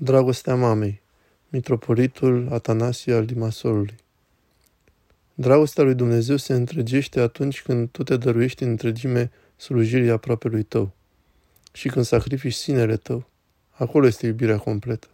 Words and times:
Dragostea 0.00 0.54
mamei, 0.54 1.02
mitropolitul 1.48 2.48
Atanasie 2.50 3.14
al 3.14 3.22
Limasolului. 3.22 3.94
Dragostea 5.34 5.84
lui 5.84 5.94
Dumnezeu 5.94 6.36
se 6.36 6.54
întregește 6.54 7.20
atunci 7.20 7.62
când 7.62 7.88
tu 7.88 8.02
te 8.02 8.16
dăruiești 8.16 8.62
în 8.62 8.68
întregime 8.68 9.30
slujirii 9.56 10.10
aproape 10.10 10.48
lui 10.48 10.62
tău 10.62 10.94
și 11.72 11.88
când 11.88 12.04
sacrifici 12.04 12.52
sinele 12.52 12.96
tău. 12.96 13.28
Acolo 13.70 14.06
este 14.06 14.26
iubirea 14.26 14.58
completă. 14.58 15.06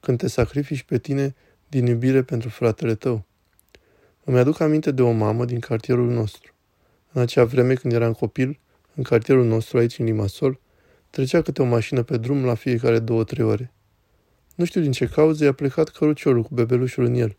Când 0.00 0.18
te 0.18 0.28
sacrifici 0.28 0.82
pe 0.82 0.98
tine 0.98 1.34
din 1.68 1.86
iubire 1.86 2.22
pentru 2.22 2.48
fratele 2.48 2.94
tău. 2.94 3.24
Îmi 4.24 4.38
aduc 4.38 4.60
aminte 4.60 4.90
de 4.90 5.02
o 5.02 5.10
mamă 5.10 5.44
din 5.44 5.58
cartierul 5.58 6.10
nostru. 6.10 6.52
În 7.12 7.20
acea 7.20 7.44
vreme 7.44 7.74
când 7.74 7.92
eram 7.92 8.12
copil, 8.12 8.58
în 8.94 9.02
cartierul 9.02 9.46
nostru 9.46 9.78
aici 9.78 9.98
în 9.98 10.04
Limasol, 10.04 10.60
trecea 11.10 11.42
câte 11.42 11.62
o 11.62 11.64
mașină 11.64 12.02
pe 12.02 12.16
drum 12.16 12.44
la 12.44 12.54
fiecare 12.54 12.98
două-trei 12.98 13.44
ore. 13.44 13.72
Nu 14.60 14.66
știu 14.66 14.80
din 14.80 14.92
ce 14.92 15.06
cauză 15.06 15.44
i-a 15.44 15.52
plecat 15.52 15.88
căruciorul 15.88 16.42
cu 16.42 16.54
bebelușul 16.54 17.04
în 17.04 17.14
el 17.14 17.36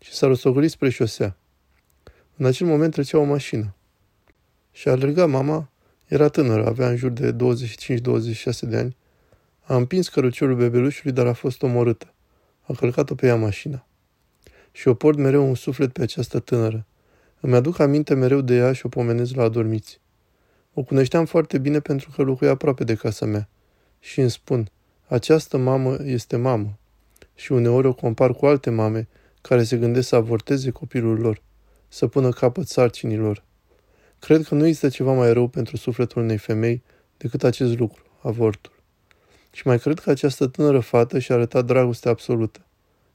și 0.00 0.12
s-a 0.12 0.26
rostogolit 0.26 0.70
spre 0.70 0.88
șosea. 0.88 1.36
În 2.36 2.46
acel 2.46 2.66
moment 2.66 2.92
trecea 2.92 3.18
o 3.18 3.22
mașină. 3.22 3.74
Și 4.72 4.88
a 4.88 4.90
alergat 4.90 5.28
mama, 5.28 5.70
era 6.06 6.28
tânără, 6.28 6.66
avea 6.66 6.88
în 6.88 6.96
jur 6.96 7.10
de 7.10 7.32
25-26 7.32 7.34
de 8.60 8.76
ani. 8.76 8.96
A 9.60 9.76
împins 9.76 10.08
căruciorul 10.08 10.56
bebelușului, 10.56 11.12
dar 11.12 11.26
a 11.26 11.32
fost 11.32 11.62
omorâtă. 11.62 12.14
A 12.60 12.74
călcat-o 12.74 13.14
pe 13.14 13.26
ea 13.26 13.36
mașina. 13.36 13.86
Și 14.72 14.88
o 14.88 14.94
port 14.94 15.18
mereu 15.18 15.48
un 15.48 15.54
suflet 15.54 15.92
pe 15.92 16.02
această 16.02 16.38
tânără. 16.38 16.86
Îmi 17.40 17.54
aduc 17.54 17.78
aminte 17.78 18.14
mereu 18.14 18.40
de 18.40 18.54
ea 18.54 18.72
și 18.72 18.86
o 18.86 18.88
pomenez 18.88 19.34
la 19.34 19.42
adormiți. 19.42 20.00
O 20.74 20.82
cunoșteam 20.82 21.24
foarte 21.24 21.58
bine 21.58 21.80
pentru 21.80 22.10
că 22.10 22.22
locuia 22.22 22.50
aproape 22.50 22.84
de 22.84 22.94
casa 22.94 23.26
mea. 23.26 23.48
Și 23.98 24.20
îmi 24.20 24.30
spun– 24.30 24.68
această 25.12 25.56
mamă 25.56 25.96
este 26.04 26.36
mamă 26.36 26.78
și 27.34 27.52
uneori 27.52 27.86
o 27.86 27.94
compar 27.94 28.32
cu 28.32 28.46
alte 28.46 28.70
mame 28.70 29.08
care 29.40 29.62
se 29.62 29.76
gândesc 29.76 30.08
să 30.08 30.16
avorteze 30.16 30.70
copilul 30.70 31.18
lor, 31.18 31.42
să 31.88 32.06
pună 32.06 32.28
capăt 32.28 32.68
sarcinilor. 32.68 33.44
Cred 34.18 34.42
că 34.42 34.54
nu 34.54 34.66
există 34.66 34.88
ceva 34.88 35.12
mai 35.12 35.32
rău 35.32 35.48
pentru 35.48 35.76
sufletul 35.76 36.22
unei 36.22 36.36
femei 36.36 36.82
decât 37.16 37.44
acest 37.44 37.78
lucru, 37.78 38.02
avortul. 38.22 38.72
Și 39.52 39.66
mai 39.66 39.78
cred 39.78 39.98
că 39.98 40.10
această 40.10 40.46
tânără 40.46 40.80
fată 40.80 41.18
și-a 41.18 41.34
arătat 41.34 41.64
dragoste 41.64 42.08
absolută. 42.08 42.66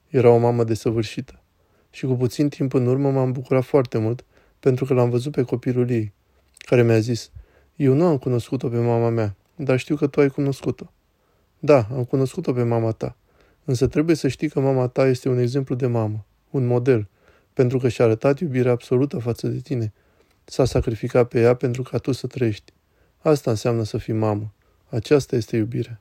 Era 0.08 0.30
o 0.30 0.38
mamă 0.38 0.64
desăvârșită. 0.64 1.42
Și 1.90 2.06
cu 2.06 2.14
puțin 2.14 2.48
timp 2.48 2.74
în 2.74 2.86
urmă 2.86 3.10
m-am 3.10 3.32
bucurat 3.32 3.64
foarte 3.64 3.98
mult 3.98 4.24
pentru 4.60 4.84
că 4.84 4.94
l-am 4.94 5.10
văzut 5.10 5.32
pe 5.32 5.42
copilul 5.42 5.90
ei, 5.90 6.12
care 6.58 6.82
mi-a 6.82 6.98
zis, 6.98 7.30
eu 7.76 7.94
nu 7.94 8.04
am 8.04 8.18
cunoscut-o 8.18 8.68
pe 8.68 8.78
mama 8.78 9.08
mea, 9.08 9.36
dar 9.56 9.78
știu 9.78 9.96
că 9.96 10.06
tu 10.06 10.20
ai 10.20 10.28
cunoscut-o. 10.28 10.92
Da, 11.58 11.86
am 11.92 12.04
cunoscut-o 12.04 12.52
pe 12.52 12.62
mama 12.62 12.90
ta. 12.90 13.16
Însă 13.64 13.86
trebuie 13.86 14.16
să 14.16 14.28
știi 14.28 14.48
că 14.48 14.60
mama 14.60 14.88
ta 14.88 15.06
este 15.06 15.28
un 15.28 15.38
exemplu 15.38 15.74
de 15.74 15.86
mamă, 15.86 16.24
un 16.50 16.66
model, 16.66 17.08
pentru 17.52 17.78
că 17.78 17.88
și-a 17.88 18.04
arătat 18.04 18.38
iubirea 18.38 18.72
absolută 18.72 19.18
față 19.18 19.48
de 19.48 19.58
tine. 19.58 19.92
S-a 20.44 20.64
sacrificat 20.64 21.28
pe 21.28 21.40
ea 21.40 21.54
pentru 21.54 21.82
ca 21.82 21.98
tu 21.98 22.12
să 22.12 22.26
trăiești. 22.26 22.72
Asta 23.18 23.50
înseamnă 23.50 23.82
să 23.82 23.98
fii 23.98 24.14
mamă. 24.14 24.52
Aceasta 24.88 25.36
este 25.36 25.56
iubirea. 25.56 26.00